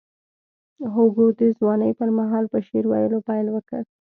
[0.93, 3.81] هوګو د ځوانۍ پر مهال په شعر ویلو پیل وکړ.